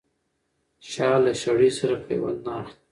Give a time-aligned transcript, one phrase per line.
[0.89, 2.75] شال له شړۍ سره پيوند نه اخلي.